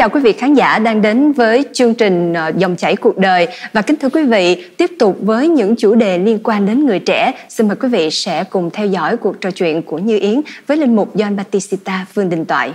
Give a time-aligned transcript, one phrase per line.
[0.00, 3.48] chào quý vị khán giả đang đến với chương trình ờ, Dòng chảy cuộc đời
[3.72, 6.98] và kính thưa quý vị, tiếp tục với những chủ đề liên quan đến người
[6.98, 10.40] trẻ, xin mời quý vị sẽ cùng theo dõi cuộc trò chuyện của Như Yến
[10.66, 12.72] với linh mục John Batista Phương Đình Toại.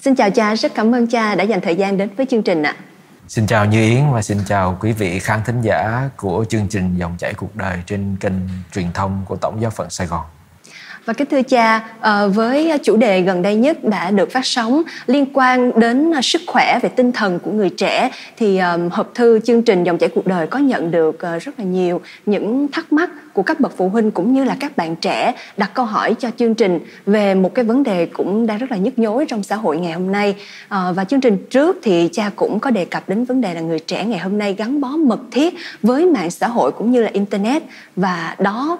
[0.00, 2.62] Xin chào cha, rất cảm ơn cha đã dành thời gian đến với chương trình
[2.62, 2.76] ạ.
[3.28, 6.94] Xin chào Như Yến và xin chào quý vị khán thính giả của chương trình
[6.96, 8.34] Dòng chảy cuộc đời trên kênh
[8.74, 10.24] truyền thông của Tổng giáo phận Sài Gòn.
[11.04, 14.82] Và kính thưa cha, ờ, với chủ đề gần đây nhất đã được phát sóng
[15.06, 19.40] liên quan đến sức khỏe về tinh thần của người trẻ thì ờ, hộp thư
[19.40, 22.92] chương trình dòng chảy cuộc đời có nhận được ờ, rất là nhiều những thắc
[22.92, 26.14] mắc của các bậc phụ huynh cũng như là các bạn trẻ đặt câu hỏi
[26.18, 29.42] cho chương trình về một cái vấn đề cũng đang rất là nhức nhối trong
[29.42, 30.34] xã hội ngày hôm nay.
[30.68, 33.78] Và chương trình trước thì cha cũng có đề cập đến vấn đề là người
[33.78, 37.10] trẻ ngày hôm nay gắn bó mật thiết với mạng xã hội cũng như là
[37.12, 37.62] internet.
[37.96, 38.78] Và đó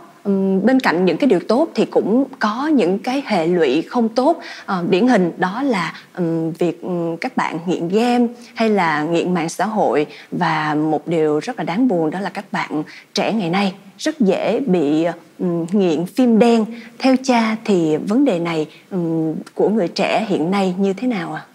[0.63, 4.41] bên cạnh những cái điều tốt thì cũng có những cái hệ lụy không tốt.
[4.67, 9.35] Ờ, điển hình đó là um, việc um, các bạn nghiện game hay là nghiện
[9.35, 10.07] mạng xã hội.
[10.31, 12.83] Và một điều rất là đáng buồn đó là các bạn
[13.15, 15.07] trẻ ngày nay rất dễ bị
[15.39, 16.65] um, nghiện phim đen.
[16.99, 21.33] Theo cha thì vấn đề này um, của người trẻ hiện nay như thế nào
[21.33, 21.45] ạ?
[21.47, 21.51] À?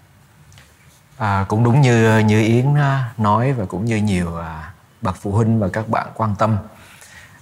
[1.19, 5.31] à, cũng đúng như như yến ờ, nói và cũng như nhiều à, bậc phụ
[5.31, 6.57] huynh và các bạn quan tâm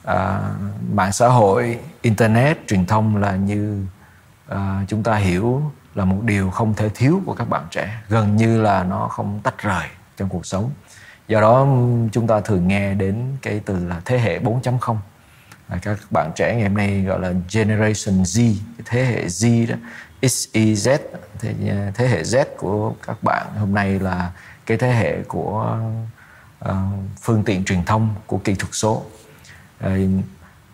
[0.07, 0.51] à,
[0.93, 3.85] mạng xã hội internet truyền thông là như
[4.47, 8.01] à, chúng ta hiểu là một điều không thể thiếu của các bạn trẻ.
[8.09, 10.71] Gần như là nó không tách rời trong cuộc sống.
[11.27, 11.67] Do đó
[12.11, 14.97] chúng ta thường nghe đến cái từ là thế hệ 4.0
[15.67, 18.55] à, các bạn trẻ ngày hôm nay gọi là generation Z
[18.85, 19.75] thế hệ Z đó.
[20.21, 20.97] X, Y, Z
[21.39, 21.53] thế,
[21.95, 23.47] thế hệ Z của các bạn.
[23.59, 24.31] Hôm nay là
[24.65, 25.79] cái thế hệ của
[26.65, 26.71] uh,
[27.21, 29.03] phương tiện truyền thông của kỹ thuật số.
[29.79, 29.97] Ờ,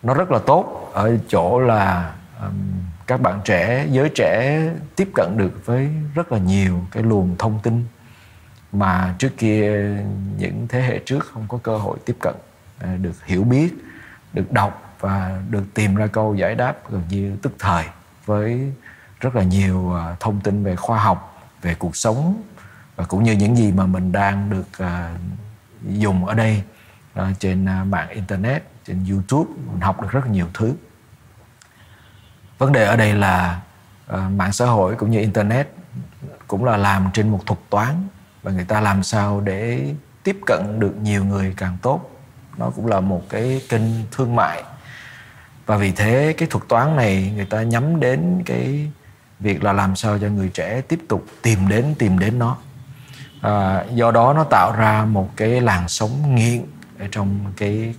[0.02, 2.14] nó rất là tốt ở chỗ là
[3.06, 4.60] các bạn trẻ, giới trẻ
[4.96, 7.84] tiếp cận được với rất là nhiều cái luồng thông tin
[8.72, 9.96] mà trước kia
[10.38, 12.34] những thế hệ trước không có cơ hội tiếp cận
[12.80, 13.74] ờ, được hiểu biết,
[14.32, 17.84] được đọc và được tìm ra câu giải đáp gần như tức thời
[18.24, 18.72] với
[19.20, 22.42] rất là nhiều ờ, thông tin về khoa học, về cuộc sống
[22.96, 24.86] và cũng như những gì mà mình đang được
[25.88, 26.62] dùng ở đây
[27.38, 30.74] trên mạng internet trên youtube mình học được rất nhiều thứ.
[32.58, 33.60] Vấn đề ở đây là
[34.10, 35.68] uh, mạng xã hội cũng như internet
[36.46, 38.08] cũng là làm trên một thuật toán
[38.42, 42.10] và người ta làm sao để tiếp cận được nhiều người càng tốt.
[42.58, 44.62] Nó cũng là một cái kênh thương mại.
[45.66, 48.90] Và vì thế cái thuật toán này người ta nhắm đến cái
[49.40, 52.56] việc là làm sao cho người trẻ tiếp tục tìm đến tìm đến nó.
[53.40, 56.64] À, do đó nó tạo ra một cái làn sóng nghiện
[56.98, 57.94] ở trong cái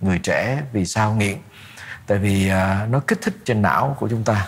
[0.00, 1.38] người trẻ vì sao nghiện.
[2.06, 4.46] Tại vì uh, nó kích thích trên não của chúng ta.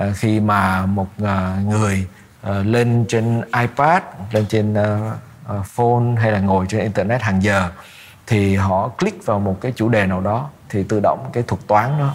[0.00, 2.06] Uh, khi mà một uh, người
[2.46, 5.12] uh, lên trên ipad lên trên uh,
[5.58, 7.70] uh, phone hay là ngồi trên internet hàng giờ
[8.26, 11.66] thì họ click vào một cái chủ đề nào đó thì tự động cái thuật
[11.66, 12.14] toán đó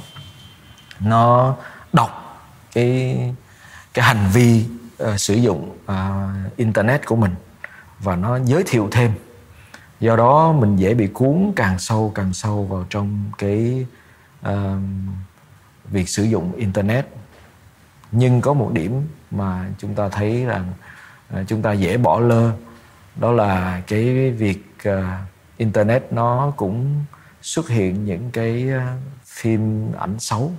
[0.99, 1.55] nó
[1.93, 3.17] đọc cái
[3.93, 4.65] cái hành vi
[5.03, 7.35] uh, sử dụng uh, internet của mình
[7.99, 9.11] và nó giới thiệu thêm
[9.99, 13.85] do đó mình dễ bị cuốn càng sâu càng sâu vào trong cái
[14.49, 14.53] uh,
[15.91, 17.07] việc sử dụng internet.
[18.11, 20.73] Nhưng có một điểm mà chúng ta thấy rằng
[21.33, 22.51] uh, chúng ta dễ bỏ lơ
[23.15, 24.93] đó là cái việc uh,
[25.57, 27.05] internet nó cũng
[27.41, 28.81] xuất hiện những cái uh,
[29.25, 30.51] phim ảnh xấu.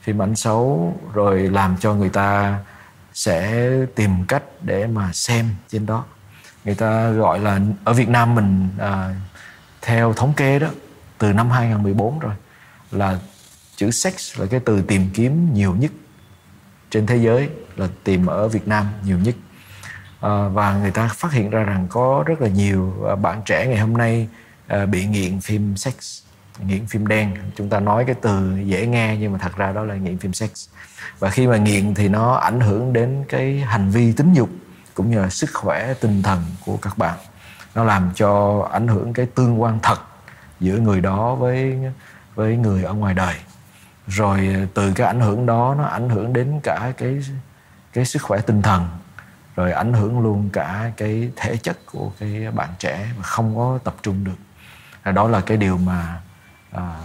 [0.00, 2.58] Phim ảnh xấu rồi làm cho người ta
[3.12, 6.04] sẽ tìm cách để mà xem trên đó
[6.66, 9.14] người ta gọi là ở Việt Nam mình à,
[9.82, 10.68] theo thống kê đó
[11.18, 12.34] từ năm 2014 rồi
[12.90, 13.18] là
[13.76, 15.90] chữ sex là cái từ tìm kiếm nhiều nhất
[16.90, 19.34] trên thế giới là tìm ở Việt Nam nhiều nhất.
[20.20, 23.66] À, và người ta phát hiện ra rằng có rất là nhiều à, bạn trẻ
[23.66, 24.28] ngày hôm nay
[24.66, 26.22] à, bị nghiện phim sex
[26.66, 27.36] nghiện phim đen.
[27.56, 30.32] Chúng ta nói cái từ dễ nghe nhưng mà thật ra đó là nghiện phim
[30.32, 30.50] sex.
[31.18, 34.48] Và khi mà nghiện thì nó ảnh hưởng đến cái hành vi tính dục
[34.96, 37.18] cũng như là sức khỏe tinh thần của các bạn.
[37.74, 39.98] Nó làm cho ảnh hưởng cái tương quan thật
[40.60, 41.78] giữa người đó với
[42.34, 43.34] với người ở ngoài đời.
[44.06, 47.20] Rồi ờ, từ cái ảnh hưởng đó nó ảnh hưởng đến cả cái
[47.92, 48.88] cái sức khỏe tinh thần
[49.56, 53.78] rồi ảnh hưởng luôn cả cái thể chất của cái bạn trẻ mà không có
[53.84, 54.36] tập trung được.
[55.12, 56.20] Đó là cái điều mà
[56.72, 56.96] à,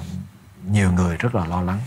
[0.68, 1.80] nhiều người rất là lo lắng.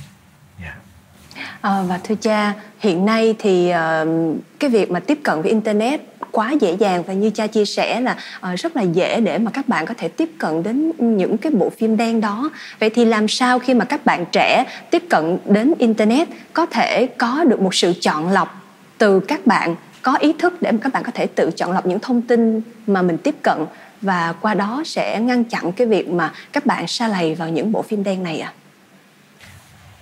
[1.65, 6.01] À, và thưa cha, hiện nay thì uh, cái việc mà tiếp cận với internet
[6.31, 8.17] quá dễ dàng và như cha chia sẻ là
[8.53, 11.53] uh, rất là dễ để mà các bạn có thể tiếp cận đến những cái
[11.53, 12.51] bộ phim đen đó.
[12.81, 17.07] Vậy thì làm sao khi mà các bạn trẻ tiếp cận đến internet có thể
[17.07, 18.63] có được một sự chọn lọc
[18.99, 22.01] từ các bạn có ý thức để các bạn có thể tự chọn lọc những
[22.01, 23.59] thông tin mà mình tiếp cận
[24.01, 27.73] và qua đó sẽ ngăn chặn cái việc mà các bạn sa lầy vào những
[27.73, 28.53] bộ phim đen này ạ?
[28.57, 28.64] À?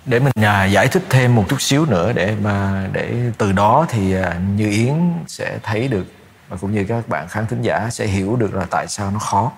[0.05, 3.85] Để mình à, giải thích thêm một chút xíu nữa để mà để từ đó
[3.89, 4.95] thì à, Như Yến
[5.27, 6.05] sẽ thấy được
[6.49, 9.19] và cũng như các bạn khán thính giả sẽ hiểu được là tại sao nó
[9.19, 9.51] khó.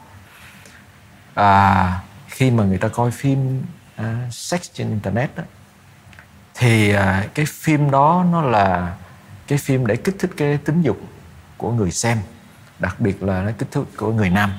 [1.34, 3.64] À, khi mà người ta coi phim
[3.96, 5.44] à, sex trên internet đó,
[6.56, 8.96] thì à, cái phim đó nó là
[9.48, 10.98] cái phim để kích thích cái tính dục
[11.58, 12.18] của người xem
[12.80, 14.54] đặc biệt là nó kích thích của người nam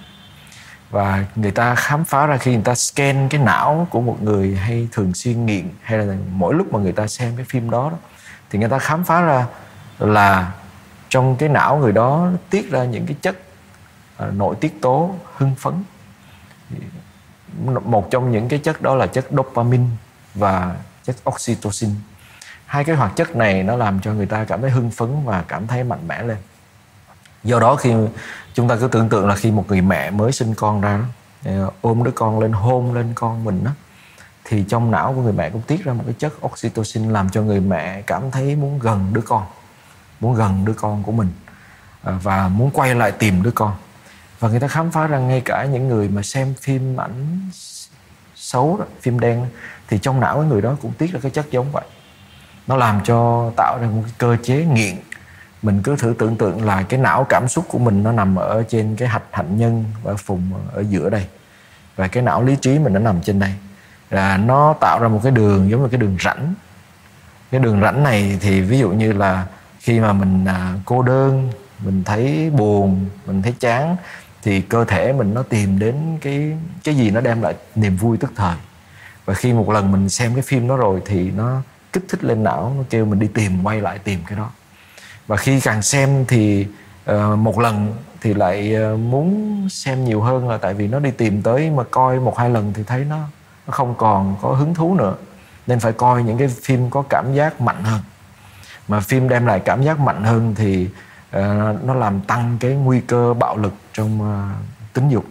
[0.90, 4.56] và người ta khám phá ra khi người ta scan cái não của một người
[4.56, 7.90] hay thường xuyên nghiện hay là mỗi lúc mà người ta xem cái phim đó,
[7.90, 7.98] đó
[8.50, 9.46] thì người ta khám phá ra
[9.98, 10.52] là
[11.08, 13.36] trong cái não người đó tiết ra những cái chất
[14.28, 15.84] uh, nội tiết tố hưng phấn.
[17.84, 19.86] Một trong những cái chất đó là chất dopamine
[20.34, 21.90] và chất oxytocin.
[22.66, 25.44] Hai cái hoạt chất này nó làm cho người ta cảm thấy hưng phấn và
[25.48, 26.36] cảm thấy mạnh mẽ lên.
[27.44, 27.94] Do đó khi
[28.56, 31.00] chúng ta cứ tưởng tượng là khi một người mẹ mới sinh con ra
[31.44, 33.70] đó, ôm đứa con lên hôn lên con mình đó
[34.44, 37.42] thì trong não của người mẹ cũng tiết ra một cái chất oxytocin làm cho
[37.42, 39.42] người mẹ cảm thấy muốn gần đứa con
[40.20, 41.28] muốn gần đứa con của mình
[42.02, 43.76] à, và muốn quay lại tìm đứa con.
[44.40, 47.40] Và người ta khám phá rằng ngay cả những người mà xem phim ảnh
[48.34, 49.46] xấu đó, phim đen
[49.88, 51.84] thì trong não của người đó cũng tiết ra cái chất giống vậy.
[52.66, 54.96] Nó làm cho tạo ra một cái cơ chế nghiện
[55.66, 58.62] mình cứ thử tưởng tượng là cái não cảm xúc của mình nó nằm ở
[58.68, 61.26] trên cái hạch hạnh nhân và phùng ở giữa đây.
[61.96, 63.52] Và cái não lý trí mình nó nằm trên đây.
[64.10, 66.54] Là nó tạo ra một cái đường giống như cái đường rãnh.
[67.50, 69.46] Cái đường rãnh này thì ví dụ như là
[69.80, 71.50] khi mà mình à, cô đơn,
[71.84, 73.96] mình thấy buồn, mình thấy chán,
[74.42, 78.16] thì cơ thể mình nó tìm đến cái cái gì nó đem lại niềm vui
[78.16, 78.56] tức thời.
[79.24, 81.62] Và khi một lần mình xem cái phim đó rồi thì nó
[81.92, 84.50] kích thích lên não, nó kêu mình đi tìm, quay lại tìm cái đó
[85.26, 86.66] và khi càng xem thì
[87.10, 91.10] uh, một lần thì lại uh, muốn xem nhiều hơn là tại vì nó đi
[91.10, 93.18] tìm tới mà coi một hai lần thì thấy nó
[93.66, 95.14] nó không còn có hứng thú nữa.
[95.66, 98.00] Nên phải coi những cái phim có cảm giác mạnh hơn.
[98.88, 100.88] Mà phim đem lại cảm giác mạnh hơn thì
[101.36, 101.42] uh,
[101.84, 105.24] nó làm tăng cái nguy cơ bạo lực trong uh, tính dục.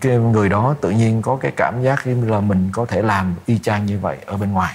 [0.00, 3.58] Cái người đó tự nhiên có cái cảm giác là mình có thể làm y
[3.58, 4.74] chang như vậy ở bên ngoài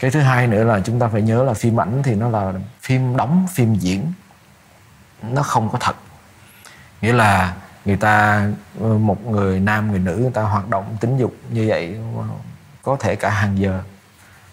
[0.00, 2.52] cái thứ hai nữa là chúng ta phải nhớ là phim ảnh thì nó là
[2.80, 4.12] phim đóng phim diễn.
[5.22, 5.96] Nó không có thật.
[7.00, 8.46] Nghĩa là người ta
[8.80, 11.98] ờ, một người nam người nữ người ta hoạt động tính dục như vậy
[12.82, 13.82] có thể cả hàng giờ.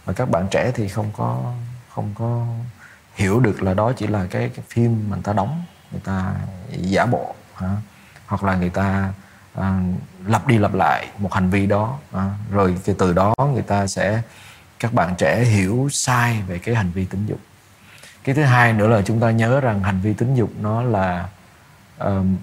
[0.05, 1.53] Mà các bạn trẻ thì không có
[1.89, 2.45] không có
[3.15, 6.33] hiểu được là đó chỉ là cái, cái phim mà người ta đóng người ta
[6.71, 7.69] giả bộ hả?
[8.27, 9.13] hoặc là người ta
[9.53, 9.81] à,
[10.25, 14.21] lặp đi lặp lại một hành vi đó à, rồi từ đó người ta sẽ
[14.83, 17.39] các bạn trẻ hiểu sai về cái hành vi tính dục.
[18.23, 21.29] Cái thứ hai nữa là chúng ta nhớ rằng hành vi tính dục nó là
[21.97, 22.35] um,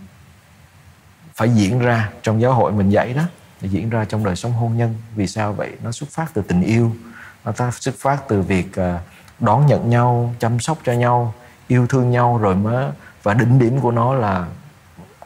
[1.34, 3.22] phải diễn ra trong giáo hội mình dạy đó
[3.60, 4.94] diễn ra trong đời sống hôn nhân.
[5.14, 5.76] Vì sao vậy?
[5.82, 6.96] Nó xuất phát từ tình yêu
[7.44, 8.98] nó xuất phát từ việc ờ,
[9.40, 11.34] đón nhận nhau chăm sóc cho nhau
[11.68, 12.90] yêu thương nhau rồi mới
[13.22, 14.46] và đỉnh điểm của nó là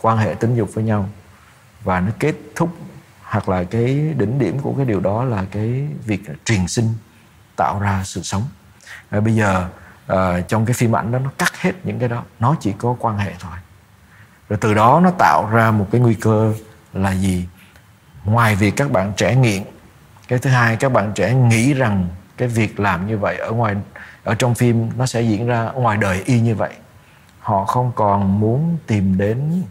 [0.01, 1.09] quan hệ tính dục với nhau.
[1.85, 2.71] Và nó kết thúc
[3.35, 3.85] hoặc là cái
[4.19, 6.89] đỉnh điểm của cái điều đó là cái việc truyền sinh
[7.57, 8.43] tạo ra sự sống.
[9.11, 9.69] Và bây giờ
[10.07, 12.97] à, trong cái phim ảnh đó nó cắt hết những cái đó nó chỉ có
[12.99, 13.53] quan hệ thôi.
[14.49, 16.55] Rồi từ đó nó tạo ra một cái nguy cơ
[16.93, 17.49] là gì?
[18.25, 19.63] Ngoài việc các bạn trẻ nghiện
[20.29, 23.77] cái thứ hai các bạn trẻ nghĩ rằng cái việc làm như vậy ở ngoài
[24.25, 26.75] ở trong phim nó sẽ diễn ra ngoài đời y như vậy.
[27.41, 29.63] Họ không còn muốn tìm đến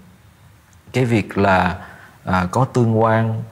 [0.93, 1.77] cái việc là
[2.23, 3.43] à, có tương quan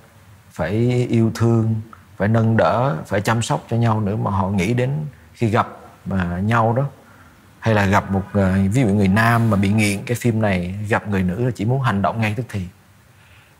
[0.51, 0.71] phải
[1.09, 1.75] yêu thương,
[2.17, 4.89] phải nâng đỡ, phải chăm sóc cho nhau nữa mà họ nghĩ đến
[5.33, 5.67] khi gặp
[6.05, 6.85] mà nhau đó.
[7.59, 10.75] Hay là gặp một ờ, ví dụ người nam mà bị nghiện cái phim này,
[10.89, 12.67] gặp người nữ là chỉ muốn hành động ngay tức thì.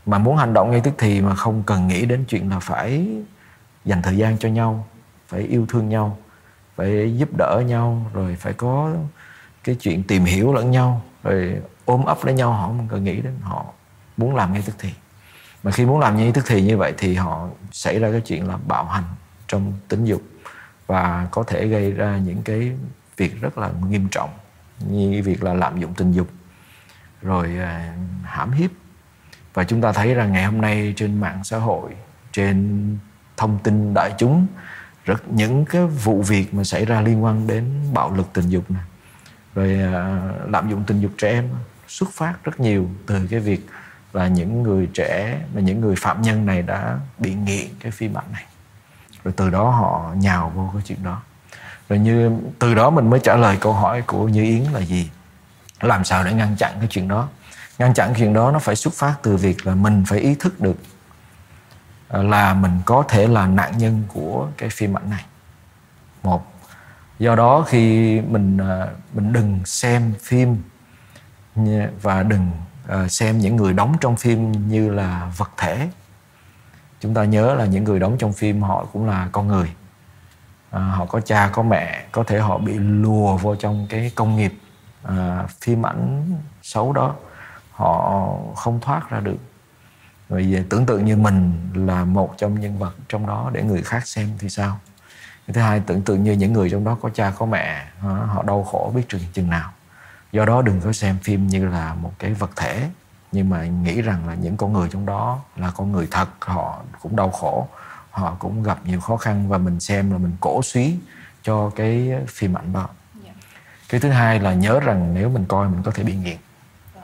[0.05, 3.07] Mà muốn hành động ngay tức thì mà không cần nghĩ đến chuyện là phải
[3.85, 4.87] dành thời gian cho nhau,
[5.27, 6.17] phải yêu thương nhau,
[6.75, 8.91] phải giúp đỡ nhau, rồi phải có
[9.63, 13.21] cái chuyện tìm hiểu lẫn nhau, rồi ôm ấp lấy nhau, họ không cần nghĩ
[13.21, 13.65] đến, họ
[14.17, 14.89] muốn làm ngay tức thì
[15.63, 18.47] mà khi muốn làm như tức thì như vậy thì họ xảy ra cái chuyện
[18.47, 19.03] là bạo hành
[19.47, 20.21] trong tính dục
[20.87, 22.71] và có thể gây ra những cái
[23.17, 24.29] việc rất là nghiêm trọng,
[24.89, 26.27] như việc là lạm dụng tình dục,
[27.21, 28.71] rồi à, hãm hiếp.
[29.53, 31.91] Và chúng ta thấy rằng ngày hôm nay trên mạng xã hội,
[32.31, 32.97] trên
[33.37, 34.47] thông tin đại chúng,
[35.05, 38.71] rất những cái vụ việc mà xảy ra liên quan đến bạo lực tình dục
[38.71, 38.83] này
[39.55, 41.49] rồi à, lạm dụng tình dục trẻ em
[41.87, 43.67] xuất phát rất nhiều từ cái việc
[44.13, 48.17] là những người trẻ và những người phạm nhân này đã bị nghiện cái phim
[48.17, 48.43] ảnh này.
[49.23, 51.21] Rồi từ đó họ nhào vô cái chuyện đó.
[51.89, 55.09] Rồi như từ đó mình mới trả lời câu hỏi của như yến là gì?
[55.81, 57.29] Làm sao để ngăn chặn cái chuyện đó?
[57.79, 60.59] Ngăn chặn chuyện đó nó phải xuất phát từ việc là mình phải ý thức
[60.59, 60.77] được
[62.07, 65.25] à, là mình có thể là nạn nhân của cái phim ảnh này.
[66.23, 66.53] Một,
[67.19, 70.57] do đó khi mình à, mình đừng xem phim
[72.01, 72.51] và đừng
[72.87, 75.89] Ờ, xem những người đóng trong phim như là vật thể.
[76.99, 79.71] Chúng ta nhớ là những người đóng trong phim họ cũng là con người.
[80.71, 84.35] À, họ có cha có mẹ có thể họ bị lùa vô trong cái công
[84.35, 84.53] nghiệp
[85.03, 87.15] à, phim ảnh xấu đó.
[87.71, 89.37] Họ không thoát ra được.
[90.29, 93.81] Rồi về tưởng tượng như mình là một trong nhân vật trong đó để người
[93.81, 94.79] khác xem thì sao?
[95.47, 98.63] Thứ hai tưởng tượng như những người trong đó có cha có mẹ họ đau
[98.63, 99.71] khổ biết chừng chừng nào
[100.31, 102.89] do đó đừng có xem phim như là một cái vật thể
[103.31, 106.81] nhưng mà nghĩ rằng là những con người trong đó là con người thật họ
[107.01, 107.67] cũng đau khổ
[108.11, 110.95] họ cũng gặp nhiều khó khăn và mình xem là mình cổ suý
[111.43, 112.89] cho cái phim ảnh đó
[113.25, 113.31] dạ.
[113.89, 116.37] cái thứ hai là nhớ rằng nếu mình coi mình có thể bị nghiện
[116.95, 117.03] vâng.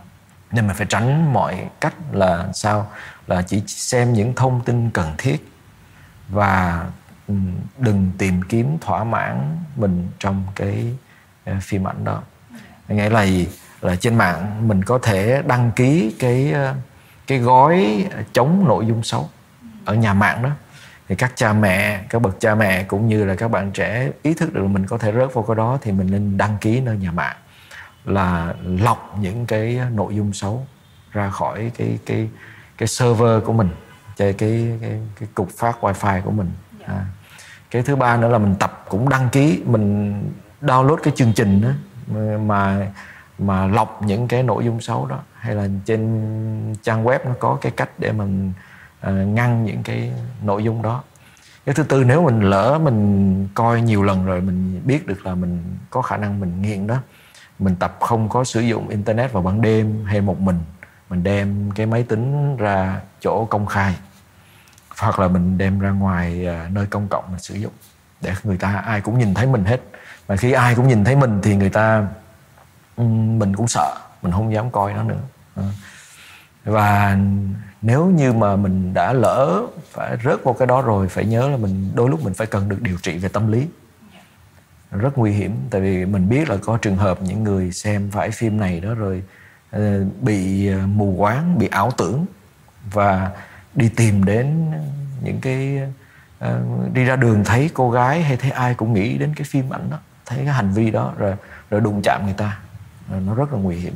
[0.52, 2.92] nên mình phải tránh mọi cách là sao
[3.28, 5.52] là chỉ xem những thông tin cần thiết
[6.30, 6.86] và
[7.28, 7.34] ừ,
[7.78, 10.96] đừng tìm kiếm thỏa mãn mình trong cái
[11.46, 12.37] ờ, phim ảnh đó dạ.
[12.88, 13.48] Nghĩa là gì
[13.82, 16.76] là trên mạng mình có thể đăng ký cái ờ,
[17.28, 19.30] cái gói chống nội dung xấu
[19.86, 20.50] ở nhà mạng đó
[21.08, 24.34] thì các cha mẹ các bậc cha mẹ cũng như là các bạn trẻ ý
[24.34, 26.98] thức được mình có thể rớt vào cái đó thì mình nên đăng ký nơi
[26.98, 27.36] nhà mạng
[28.06, 30.68] là lọc những cái nội dung xấu
[31.12, 32.30] ra khỏi cái cái
[32.78, 33.70] cái server của mình
[34.18, 36.88] cái cái cái, cái cục phát wifi của mình dạ.
[36.88, 37.06] à.
[37.72, 40.14] cái thứ ba nữa là mình tập cũng đăng ký mình
[40.62, 41.70] download cái chương trình đó
[42.46, 42.88] mà
[43.40, 47.58] mà lọc những cái nội dung xấu đó hay là trên trang web nó có
[47.62, 48.54] cái cách để mình
[49.08, 50.12] uh, ngăn những cái
[50.44, 51.04] nội dung đó.
[51.66, 55.36] Cái thứ tư nếu mình lỡ mình coi nhiều lần rồi mình biết được là
[55.36, 56.98] mình có khả năng mình nghiện đó
[57.60, 60.60] mình tập không có sử dụng internet vào ban đêm hay một mình
[61.10, 63.96] mình đem cái máy tính ra chỗ công khai
[64.98, 67.74] hoặc là mình đem ra ngoài ờ, nơi công cộng mình sử dụng
[68.22, 69.82] để người ta ai cũng nhìn thấy mình hết
[70.28, 72.08] mà khi ai cũng nhìn thấy mình thì người ta
[73.38, 75.22] mình cũng sợ, mình không dám coi nó nữa.
[75.56, 75.64] Ờ.
[76.66, 77.18] Và
[77.82, 81.58] nếu như mà mình đã lỡ phải rớt vào cái đó rồi, phải nhớ là
[81.58, 83.68] mình, đôi lúc mình phải cần được điều trị về tâm lý.
[84.92, 88.32] Rất nguy hiểm, tại vì mình biết là có trường hợp những người xem phải
[88.32, 89.24] phim này đó rồi
[89.72, 92.26] ờ, bị ờ, mù quáng, bị ảo tưởng
[92.92, 93.32] và
[93.76, 94.72] đi tìm đến
[95.24, 95.82] những cái
[96.94, 99.90] đi ra đường thấy cô gái hay thấy ai cũng nghĩ đến cái phim ảnh
[99.92, 101.36] đó thấy cái hành vi đó rồi
[101.70, 102.60] rồi đụng chạm người ta.
[103.26, 103.94] Nó rất là nguy hiểm.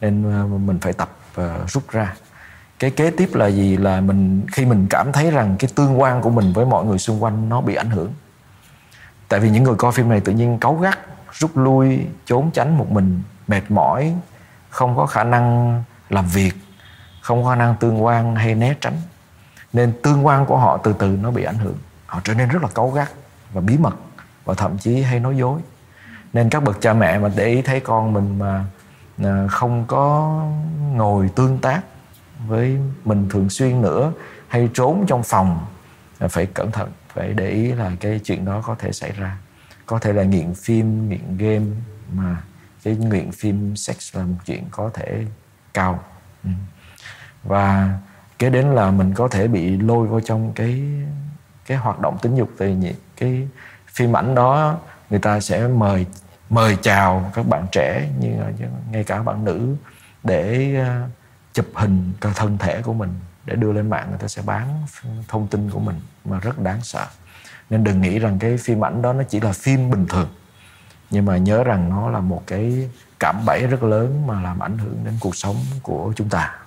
[0.00, 1.10] Nên ờ, mình phải tập
[1.40, 2.14] uh, rút ra.
[2.78, 3.76] Cái kế tiếp là gì?
[3.76, 6.98] Là mình khi mình cảm thấy rằng cái tương quan của mình với mọi người
[6.98, 8.12] xung quanh nó bị ảnh hưởng.
[9.28, 10.98] Tại vì những người coi phim này tự nhiên cáu gắt
[11.32, 14.14] rút lui trốn tránh một mình mệt mỏi
[14.70, 16.54] không có khả năng làm việc
[17.20, 18.96] không có khả năng tương quan hay né tránh.
[19.72, 21.78] Nên tương quan của họ từ từ nó bị ảnh hưởng.
[22.06, 23.08] Họ trở nên rất là cáu gắt
[23.52, 23.94] và bí mật
[24.50, 25.60] và thậm chí hay nói dối.
[26.32, 28.64] Nên các bậc cha mẹ mà để ý thấy con mình mà
[29.24, 30.34] à, không có
[30.92, 31.82] ngồi tương tác
[32.46, 34.12] với mình thường xuyên nữa,
[34.48, 35.66] hay trốn trong phòng
[36.18, 39.38] à, phải cẩn thận, phải để ý là cái chuyện đó có thể xảy ra.
[39.86, 41.66] Có thể là nghiện phim, nghiện game
[42.12, 42.42] mà
[42.82, 45.24] cái nghiện phim sex là một chuyện có thể
[45.74, 46.00] cao.
[46.44, 46.50] Ừ.
[47.44, 47.98] Và
[48.38, 50.82] kế đến là mình có thể bị lôi vào trong cái
[51.66, 52.74] cái hoạt động tính dục từ
[53.16, 53.48] cái
[54.00, 54.78] phim ảnh đó,
[55.10, 56.06] người ta sẽ mời
[56.50, 58.28] mời chào các bạn trẻ như
[58.90, 59.76] ngay cả bạn nữ
[60.24, 61.08] để ờ,
[61.52, 63.14] chụp hình thân thể của mình,
[63.44, 64.86] để đưa lên mạng người ta sẽ bán
[65.28, 67.06] thông tin của mình mà rất đáng sợ.
[67.70, 70.28] Nên đừng nghĩ rằng cái phim ảnh đó nó chỉ là phim bình thường,
[71.10, 72.88] nhưng mà nhớ rằng nó là một cái
[73.18, 76.59] cảm bẫy rất lớn mà làm ảnh hưởng đến cuộc sống của chúng ta.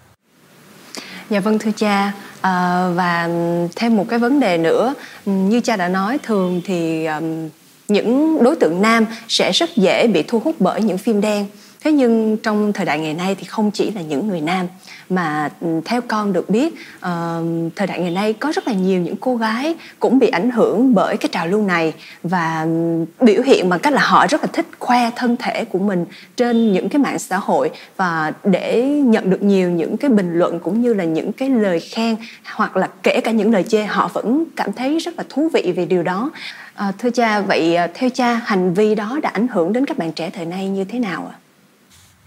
[1.33, 2.11] Dạ vâng thưa cha.
[2.41, 3.29] À, và
[3.75, 4.93] thêm một cái vấn đề nữa.
[5.25, 7.49] Như cha đã nói thường thì um,
[7.87, 11.45] những đối tượng nam sẽ rất dễ bị thu hút bởi những phim đen.
[11.83, 14.67] Thế nhưng trong thời đại ngày nay thì không chỉ là những người nam
[15.15, 19.01] mà ừ, theo con được biết uh, thời đại ngày nay có rất là nhiều
[19.01, 21.93] những cô gái cũng bị ảnh hưởng bởi cái trào lưu này
[22.23, 25.79] và ừ, biểu hiện bằng cách là họ rất là thích khoe thân thể của
[25.79, 26.05] mình
[26.35, 30.59] trên những cái mạng xã hội và để nhận được nhiều những cái bình luận
[30.59, 32.15] cũng như là những cái lời khen
[32.53, 35.73] hoặc là kể cả những lời chê họ vẫn cảm thấy rất là thú vị
[35.75, 36.31] về điều đó.
[36.75, 39.97] À, thưa cha vậy ờ, theo cha hành vi đó đã ảnh hưởng đến các
[39.97, 41.35] bạn trẻ thời nay như thế nào ạ?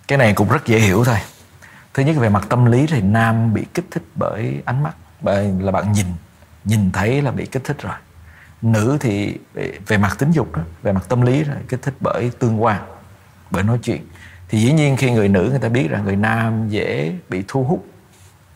[0.09, 1.16] Cái này cũng rất dễ hiểu thôi
[1.97, 5.53] thứ nhất về mặt tâm lý thì nam bị kích thích bởi ánh mắt bởi
[5.61, 6.07] là bạn nhìn
[6.65, 7.95] nhìn thấy là bị kích thích rồi.
[8.62, 11.95] Nữ thì về, về mặt tính dục đó về mặt tâm lý rồi kích thích
[12.00, 12.83] bởi tương quan
[13.50, 14.07] bởi nói chuyện.
[14.49, 17.65] Thì dĩ nhiên khi người nữ người ta biết rằng người nam dễ bị thu
[17.65, 17.87] hút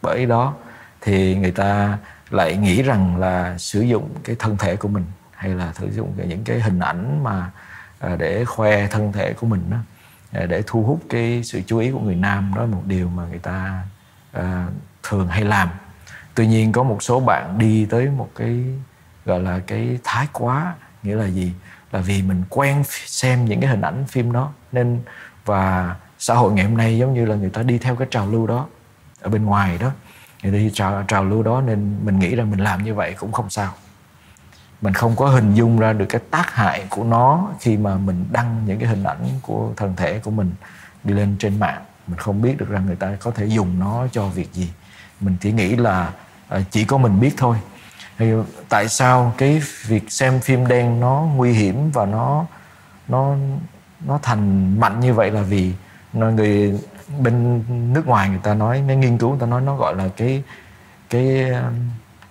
[0.03, 0.55] bởi đó
[1.01, 1.99] thì người ta
[2.31, 6.13] lại nghĩ rằng là sử dụng cái thân thể của mình hay là sử dụng
[6.29, 7.51] những cái hình ảnh mà
[7.99, 9.77] à, để khoe thân thể của mình đó.
[10.33, 12.53] À, để thu hút cái sự chú ý của người nam.
[12.57, 13.83] Đó là một điều mà người ta
[14.33, 14.67] à,
[15.03, 15.69] thường hay làm.
[16.35, 18.65] Tuy nhiên có một số bạn đi tới một cái
[19.25, 21.53] gọi là cái thái quá nghĩa là gì?
[21.93, 24.53] Là vì mình quen xem những cái hình ảnh phim đó.
[24.73, 25.01] Nên
[25.45, 28.27] và xã hội ngày hôm nay giống như là người ta đi theo cái trào
[28.27, 28.67] lưu đó
[29.21, 29.91] ở bên ngoài đó.
[30.43, 33.15] Người ta đi trào, trào lưu đó nên mình nghĩ rằng mình làm như vậy
[33.19, 33.75] cũng không sao
[34.81, 38.25] mình không có hình dung ra được cái tác hại của nó khi mà mình
[38.33, 40.53] đăng những cái hình ảnh của thân thể của mình
[41.05, 41.83] đi lên trên mạng.
[42.07, 44.71] Mình không biết được rằng người ta có thể dùng nó cho việc gì.
[45.21, 46.13] Mình chỉ nghĩ là
[46.49, 47.57] ờ, chỉ có mình biết thôi.
[48.19, 48.33] Thì
[48.69, 52.47] tại sao cái việc xem phim đen nó nguy hiểm và nó
[53.09, 53.35] nó
[54.07, 55.73] nó thành mạnh như vậy là vì
[56.13, 56.81] người
[57.19, 60.09] bên nước ngoài người ta nói, mấy nghiên cứu người ta nói nó gọi là
[60.17, 60.43] cái
[61.11, 61.73] cái ờ,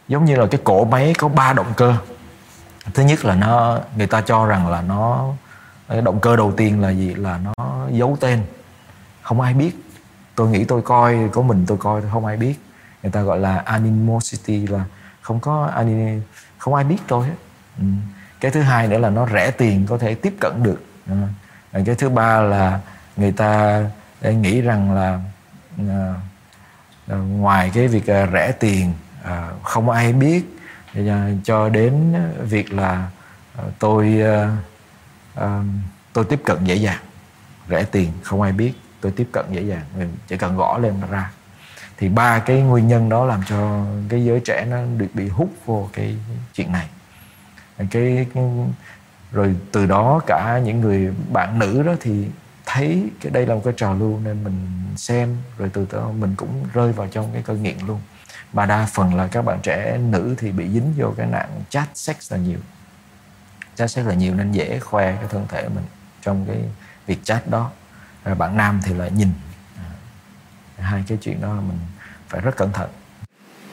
[0.07, 1.95] giống như là cái cổ máy có ba động cơ
[2.93, 5.33] thứ nhất là nó người ta cho rằng là nó
[6.03, 7.15] động cơ đầu tiên là gì?
[7.15, 7.53] Là nó
[7.91, 8.43] giấu tên.
[9.21, 9.71] Không ai biết.
[10.35, 12.55] Tôi nghĩ tôi coi có mình tôi coi không ai biết.
[13.03, 14.85] Người ta gọi là animosity là
[15.21, 16.21] không có anim,
[16.57, 17.35] không ai biết tôi hết.
[17.79, 17.85] Ừ.
[18.39, 20.83] cái thứ hai nữa là nó rẻ tiền có thể tiếp cận được.
[21.07, 21.13] Ừ.
[21.85, 22.79] cái thứ ba là
[23.17, 23.81] người ta
[24.21, 25.19] nghĩ rằng là
[25.81, 28.93] uh, ngoài cái việc uh, rẻ tiền
[29.23, 30.58] uh, không ai biết
[30.93, 32.13] À, cho đến
[32.49, 33.09] việc là
[33.55, 34.51] ờ, tôi ờ,
[35.35, 35.61] ờ,
[36.13, 36.99] tôi tiếp cận dễ dàng
[37.69, 40.93] rẻ tiền không ai biết tôi tiếp cận dễ dàng mình chỉ cần gõ lên
[41.01, 41.31] nó ra.
[41.97, 45.49] Thì ba cái nguyên nhân đó làm cho cái giới trẻ nó được bị hút
[45.65, 46.15] vô cái
[46.53, 46.87] chuyện này.
[47.77, 48.43] Cái, cái
[49.31, 52.27] rồi từ đó cả những người bạn nữ đó thì
[52.65, 56.35] thấy cái đây là một cái trào lưu nên mình xem rồi từ từ mình
[56.37, 57.99] cũng rơi vào trong cái cơn nghiện luôn
[58.53, 61.89] mà đa phần là các bạn trẻ nữ thì bị dính vô cái nạn chat
[61.93, 62.59] sex là nhiều.
[63.75, 65.85] Chat sex là nhiều nên dễ khoe cái thân thể mình
[66.21, 66.57] trong cái
[67.05, 67.71] việc chat đó.
[68.23, 69.31] Rồi bạn nam thì lại nhìn.
[69.77, 71.79] À, hai cái chuyện đó mình
[72.27, 72.89] phải rất cẩn thận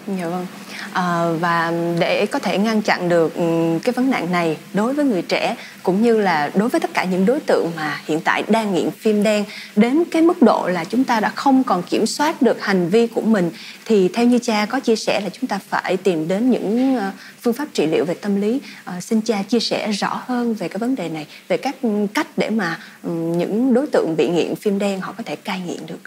[0.07, 0.47] dạ vâng.
[0.93, 5.05] À, và để có thể ngăn chặn được ừ, cái vấn nạn này đối với
[5.05, 8.43] người trẻ cũng như là đối với tất cả những đối tượng mà hiện tại
[8.49, 9.45] đang nghiện phim đen
[9.77, 13.07] đến cái mức độ là chúng ta đã không còn kiểm soát được hành vi
[13.07, 13.51] của mình
[13.85, 17.11] thì theo như cha có chia sẻ là chúng ta phải tìm đến những ờ,
[17.41, 18.61] phương pháp trị liệu về tâm lý.
[18.85, 21.77] À, xin cha chia sẻ rõ hơn về cái vấn đề này về các
[22.15, 25.61] cách để mà ừ, những đối tượng bị nghiện phim đen họ có thể cai
[25.61, 26.01] nghiện được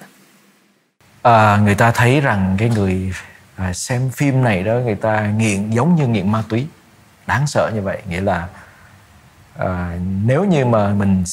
[1.21, 3.12] à, người ta thấy rằng cái người
[3.60, 6.67] à, xem phim này đó người ta nghiện giống như nghiện ma túy.
[7.28, 8.48] Đáng sợ như vậy nghĩa là
[9.58, 11.24] à, nếu như mà mình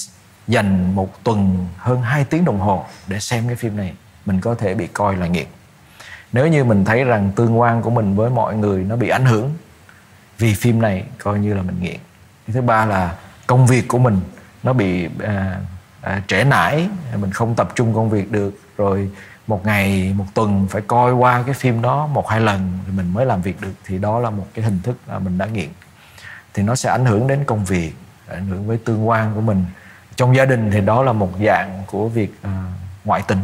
[0.49, 3.95] dành một tuần hơn 2 tiếng đồng hồ để xem cái phim này
[4.27, 5.47] mình có thể bị coi là nghiện.
[6.33, 9.25] Nếu như mình thấy rằng tương quan của mình với mọi người nó bị ảnh
[9.25, 9.55] hưởng
[10.39, 12.01] vì phim này coi như là mình nghiện.
[12.53, 13.15] Thứ ba là
[13.47, 14.21] công việc của mình
[14.63, 15.61] nó bị à,
[16.01, 19.11] à, trễ nải mình không tập trung công việc được rồi
[19.47, 23.13] một ngày một tuần phải coi qua cái phim đó một hai lần thì mình
[23.13, 23.75] mới làm việc được.
[23.85, 25.69] Thì đó là một cái hình thức là mình đã nghiện.
[26.55, 27.93] Thì nó sẽ ảnh hưởng đến công việc
[28.29, 29.65] ảnh hưởng với tương quan của mình.
[30.17, 32.51] Trong gia đình thì đó là một dạng của việc uh,
[33.05, 33.41] ngoại tình.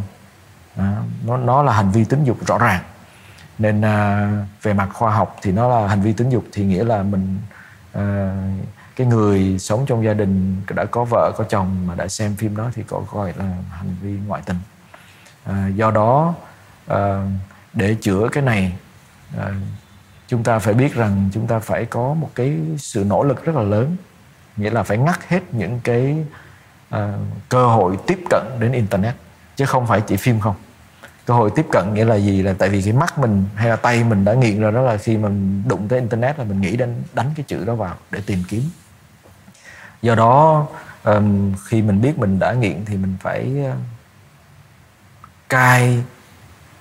[0.77, 2.83] À, nó nó là hành vi tính dục rõ ràng.
[3.59, 6.83] Nên uh, về mặt khoa học thì nó là hành vi tính dục thì nghĩa
[6.83, 7.39] là mình
[7.97, 8.01] uh,
[8.95, 12.57] cái người sống trong gia đình đã có vợ có chồng mà đã xem phim
[12.57, 14.57] đó thì có gọi là hành vi ngoại tình
[15.43, 16.35] à, do đó
[16.87, 17.27] à,
[17.73, 18.73] để chữa cái này
[19.37, 19.51] à,
[20.27, 23.55] chúng ta phải biết rằng chúng ta phải có một cái sự nỗ lực rất
[23.55, 23.95] là lớn.
[24.57, 26.17] Nghĩa là phải ngắt hết những cái
[26.89, 27.13] à,
[27.49, 29.15] cơ hội tiếp cận đến internet
[29.55, 30.55] chứ không phải chỉ phim không.
[31.25, 32.41] Cơ hội tiếp cận nghĩa là gì?
[32.41, 34.97] Là tại vì cái mắt mình hay là tay mình đã nghiện rồi đó là
[34.97, 38.19] khi mình đụng tới internet là mình nghĩ đến đánh cái chữ đó vào để
[38.25, 38.63] tìm kiếm.
[40.01, 40.67] Do đó
[41.03, 43.75] um, khi mình biết mình đã nghiện thì mình phải à,
[45.53, 46.03] cai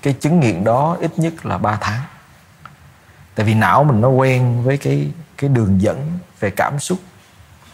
[0.02, 2.02] cái chứng nghiện đó ít nhất là 3 tháng.
[3.35, 6.98] Tại vì não mình nó quen với cái cái đường dẫn về cảm xúc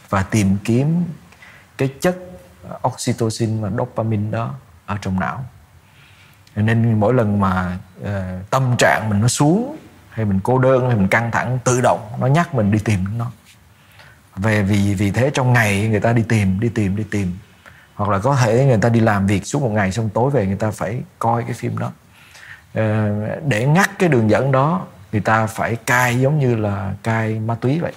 [0.09, 1.05] và tìm kiếm
[1.79, 2.17] cái chất
[2.89, 4.55] oxytocin và dopamine đó
[4.87, 5.45] ở trong não.
[6.57, 8.07] Nên mỗi lần mà uh,
[8.51, 9.77] tâm trạng mình nó xuống
[10.11, 13.19] hay mình cô đơn hay mình căng thẳng tự động nó nhắc mình đi tìm
[13.19, 13.31] nó.
[14.37, 17.39] Về vì vì thế trong ngày người ta đi tìm đi tìm đi tìm
[17.99, 20.47] hoặc là có thể người ta đi làm việc suốt một ngày xong tối về
[20.47, 21.93] người ta phải coi cái phim đó.
[22.75, 23.11] Ờ,
[23.47, 27.55] để ngắt cái đường dẫn đó người ta phải cai giống như là cai ma
[27.55, 27.93] túy vậy.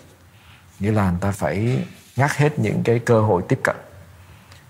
[0.79, 1.85] Nghĩa là người ta phải
[2.15, 3.75] ngắt hết những cái cơ hội tiếp cận.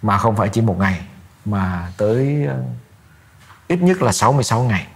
[0.02, 1.02] Mà không phải chỉ một ngày
[1.46, 2.66] mà tới uh,
[3.68, 4.88] ít nhất là 66 ngày.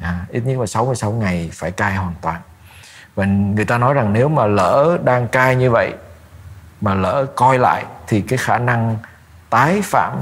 [0.00, 2.40] À, ít nhất là 66 ngày phải cai hoàn toàn.
[3.14, 5.92] Và người ta nói rằng nếu mà lỡ đang cai như vậy
[6.80, 8.96] mà lỡ coi lại thì cái khả năng
[9.50, 10.18] tái phạm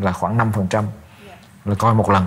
[0.00, 0.84] là khoảng 5%
[1.64, 2.26] là coi một lần.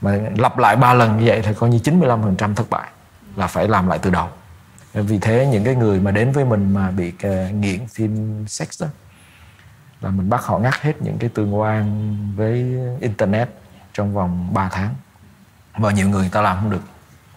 [0.00, 2.88] Mà lặp lại ba lần như vậy thì coi như 95% thất bại
[3.36, 4.28] là phải làm lại từ đầu.
[4.94, 8.82] Vì thế những cái người mà đến với mình mà bị ờ, nghiện phim sex
[8.82, 8.88] đó
[10.00, 13.48] là mình bắt họ ngắt hết những cái tương quan với internet
[13.92, 14.94] trong vòng 3 tháng.
[15.76, 16.82] Và nhiều người, ta làm không được.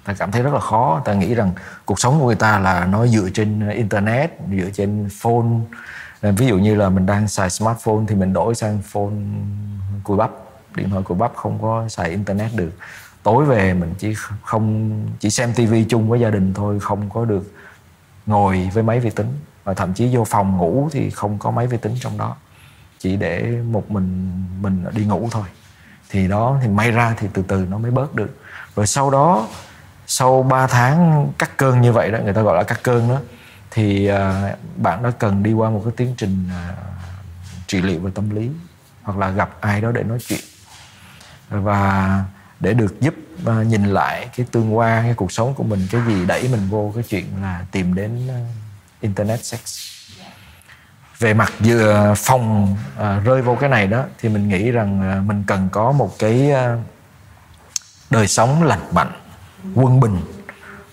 [0.06, 1.02] Ta cảm thấy rất là khó.
[1.06, 1.52] Ta nghĩ rằng
[1.86, 5.48] cuộc sống của người ta là nó dựa trên internet dựa trên phone
[6.32, 9.16] ví dụ như là mình đang xài smartphone thì mình đổi sang phone
[10.04, 10.32] cùi bắp.
[10.76, 12.72] Điện thoại cùi bắp không có xài internet được.
[13.24, 17.26] Tối về mình chỉ không, chỉ xem tivi chung với gia đình thôi, không có
[17.26, 17.54] được
[18.26, 19.40] ngồi với máy vi tính.
[19.64, 22.36] Và thậm chí vô phòng ngủ thì không có máy vi tính trong đó.
[23.00, 25.44] Chỉ để một mình mình đi ngủ thôi.
[26.10, 28.38] Thì đó, thì may ra thì từ từ nó mới bớt được.
[28.76, 29.48] Rồi sau đó,
[30.08, 33.20] sau 3 tháng cắt cơn như vậy đó, người ta gọi là cắt cơn đó
[33.76, 36.74] thì à, bạn đã cần đi qua một cái tiến trình à,
[37.68, 38.50] trị liệu về tâm lý,
[39.04, 40.40] hoặc là gặp ai đó để nói chuyện.
[41.50, 42.24] Và
[42.60, 43.14] để được giúp
[43.46, 46.70] à, nhìn lại cái tương quan, cái cuộc sống của mình, cái gì đẩy mình
[46.70, 48.30] vô cái chuyện là tìm đến
[49.02, 49.60] internet sex.
[51.20, 52.78] Về mặt vừa phòng
[53.24, 56.52] rơi vô cái này đó, thì mình nghĩ rằng mình cần có một cái
[58.10, 59.12] đời sống lành mạnh,
[59.76, 60.22] quân bình.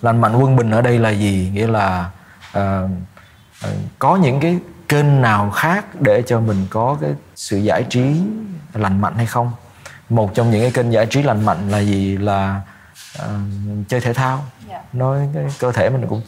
[0.02, 1.50] Lành mạnh, quân bình ở đây là gì?
[1.54, 2.10] Nghĩa là
[2.58, 2.90] uh,
[3.64, 8.22] uh, có những cái kênh nào khác để cho mình có cái sự giải trí
[8.74, 9.52] lành mạnh hay không
[10.08, 12.60] một trong những cái kênh giải trí lành mạnh là gì là
[13.18, 13.24] uh,
[13.88, 14.82] chơi thể thao yeah.
[14.82, 14.98] Dạ.
[14.98, 16.22] nói cái cơ thể mình cũng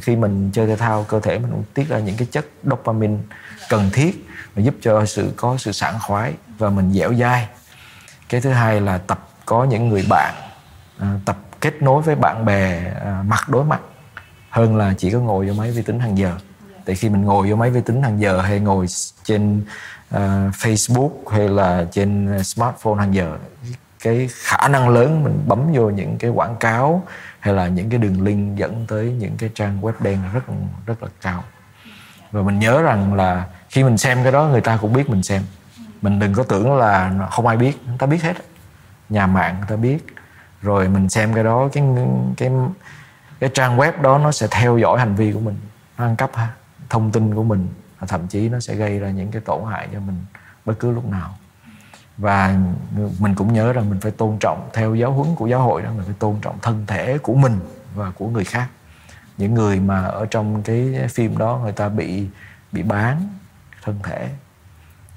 [0.00, 3.14] khi mình chơi thể thao cơ thể mình cũng tiết ra những cái chất dopamine
[3.14, 3.70] yeah.
[3.70, 7.48] cần thiết và giúp cho sự có sự sảng khoái và mình dẻo dai
[8.28, 10.34] cái thứ hai là tập có những người bạn
[10.98, 13.80] uh, tập kết nối với bạn bè uh, mặt đối mặt
[14.50, 16.32] hơn là chỉ có ngồi vô máy vi tính hàng giờ.
[16.84, 18.86] Tại khi mình ngồi vô máy vi tính hàng giờ hay ngồi
[19.24, 19.60] trên
[20.14, 20.20] uh,
[20.52, 23.38] Facebook hay là trên smartphone hàng giờ
[24.02, 27.02] cái khả năng lớn mình bấm vô những cái quảng cáo
[27.40, 30.44] hay là những cái đường link dẫn tới những cái trang web đen rất
[30.86, 31.44] rất là cao.
[32.32, 35.22] Và mình nhớ rằng là khi mình xem cái đó người ta cũng biết mình
[35.22, 35.42] xem.
[36.02, 38.36] Mình đừng có tưởng là không ai biết người ta biết hết.
[39.08, 40.06] Nhà mạng người ta biết.
[40.62, 41.84] Rồi mình xem cái đó cái
[42.36, 42.50] cái
[43.40, 45.56] cái trang web đó nó sẽ theo dõi hành vi của mình,
[45.98, 46.54] nó ăn cắp ha,
[46.88, 49.88] thông tin của mình, và thậm chí nó sẽ gây ra những cái tổn hại
[49.92, 50.24] cho mình
[50.64, 51.34] bất cứ lúc nào.
[52.18, 52.58] Và
[53.18, 55.90] mình cũng nhớ rằng mình phải tôn trọng theo giáo huấn của giáo hội đó,
[55.96, 57.60] mình phải tôn trọng thân thể của mình
[57.94, 58.68] và của người khác.
[59.38, 62.26] Những người mà ở trong cái phim đó, người ta bị
[62.72, 63.28] bị bán
[63.82, 64.28] thân thể.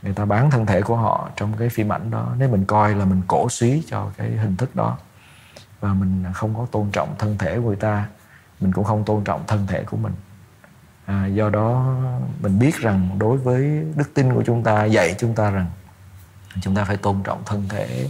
[0.02, 2.34] Người ta bán thân thể của họ trong cái phim ảnh đó.
[2.38, 4.98] Nếu mình coi là mình cổ suý cho cái hình thức đó
[5.82, 8.06] và mình không có tôn trọng thân thể của người ta.
[8.60, 10.14] Mình cũng không tôn trọng thân thể của mình.
[11.06, 11.96] À, do đó
[12.42, 15.66] mình biết rằng đối với đức tin của chúng ta dạy chúng ta rằng
[16.62, 18.10] chúng ta phải tôn trọng thân thể.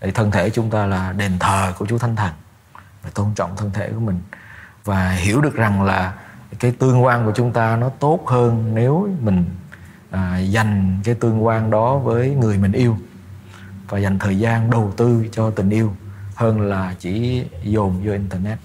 [0.00, 2.32] Để thân thể chúng ta là đền thờ của Chúa Thánh Thần.
[3.02, 4.20] Phải tôn trọng thân thể của mình.
[4.84, 6.14] Và hiểu được rằng là
[6.58, 9.44] cái tương quan của chúng ta nó tốt hơn nếu mình
[10.10, 12.96] à, dành cái tương quan đó với người mình yêu.
[13.88, 15.94] Và dành thời gian đầu tư cho tình yêu
[16.34, 18.58] hơn là chỉ dồn vô internet.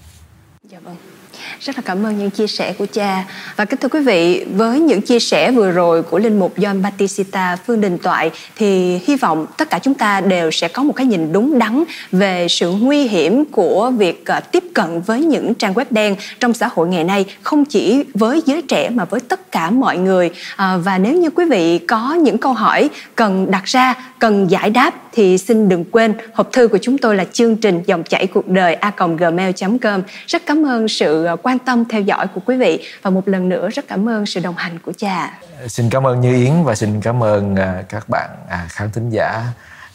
[1.60, 3.24] Rất là cảm ơn những chia sẻ của cha.
[3.56, 6.82] Và kính thưa quý vị, với những chia sẻ vừa rồi của Linh Mục John
[6.82, 10.92] Batista Phương Đình Toại thì hy vọng tất cả chúng ta đều sẽ có một
[10.96, 15.54] cái nhìn đúng đắn về sự nguy hiểm của việc à, tiếp cận với những
[15.54, 19.20] trang web đen trong xã hội ngày nay, không chỉ với giới trẻ mà với
[19.20, 20.30] tất cả mọi người.
[20.56, 24.70] À, và nếu như quý vị có những câu hỏi cần đặt ra, cần giải
[24.70, 28.26] đáp thì xin đừng quên hộp thư của chúng tôi là chương trình dòng chảy
[28.26, 30.02] cuộc đời a gmail.com.
[30.26, 33.28] Rất cảm ơn sự à, quan quan tâm theo dõi của quý vị và một
[33.28, 35.38] lần nữa rất cảm ơn sự đồng hành của cha.
[35.66, 39.10] Xin cảm ơn Như Yến và xin cảm ơn à, các bạn à, khán thính
[39.10, 39.46] giả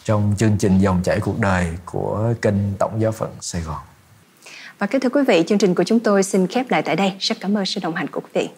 [0.04, 3.82] trong chương trình dòng chảy cuộc đời của kênh Tổng giáo phận Sài Gòn.
[4.80, 7.14] Và kính thưa quý vị, chương trình của chúng tôi xin khép lại tại đây.
[7.20, 8.50] Rất cảm ơn sự đồng hành của quý vị.